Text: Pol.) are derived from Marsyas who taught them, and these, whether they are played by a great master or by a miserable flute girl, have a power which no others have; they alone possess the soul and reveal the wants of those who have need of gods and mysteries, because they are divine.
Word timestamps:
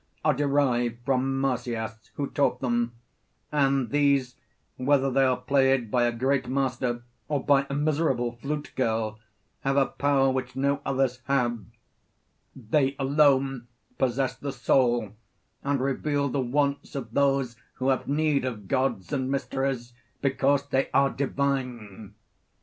Pol.) 0.23 0.31
are 0.31 0.35
derived 0.35 0.97
from 1.05 1.39
Marsyas 1.39 2.09
who 2.15 2.25
taught 2.31 2.59
them, 2.59 2.91
and 3.51 3.91
these, 3.91 4.35
whether 4.75 5.11
they 5.11 5.23
are 5.23 5.37
played 5.37 5.91
by 5.91 6.05
a 6.05 6.11
great 6.11 6.47
master 6.49 7.03
or 7.27 7.43
by 7.45 7.67
a 7.69 7.75
miserable 7.75 8.31
flute 8.37 8.71
girl, 8.75 9.19
have 9.59 9.77
a 9.77 9.85
power 9.85 10.31
which 10.31 10.55
no 10.55 10.81
others 10.87 11.21
have; 11.25 11.59
they 12.55 12.95
alone 12.97 13.67
possess 13.99 14.35
the 14.35 14.51
soul 14.51 15.11
and 15.63 15.79
reveal 15.79 16.29
the 16.29 16.41
wants 16.41 16.95
of 16.95 17.13
those 17.13 17.55
who 17.75 17.89
have 17.89 18.07
need 18.07 18.43
of 18.43 18.67
gods 18.67 19.13
and 19.13 19.29
mysteries, 19.29 19.93
because 20.19 20.67
they 20.69 20.89
are 20.95 21.11
divine. 21.11 22.15